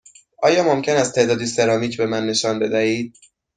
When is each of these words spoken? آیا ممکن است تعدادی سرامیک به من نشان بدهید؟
آیا 0.41 0.63
ممکن 0.63 0.95
است 0.97 1.15
تعدادی 1.15 1.45
سرامیک 1.45 1.97
به 1.97 2.05
من 2.05 2.25
نشان 2.25 2.59
بدهید؟ 2.59 3.15